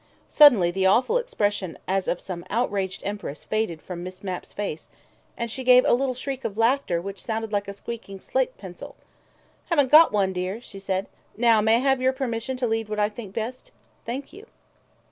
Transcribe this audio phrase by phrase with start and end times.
[0.27, 4.89] Suddenly the awful expression as of some outraged empress faded from Miss Mapp's face,
[5.37, 8.95] and she gave a little shriek of laughter which sounded like a squeaking slate pencil.
[9.69, 11.05] "Haven't got one, dear," she said.
[11.37, 13.71] "Now may I have your permission to lead what I think best?
[14.03, 14.47] Thank you."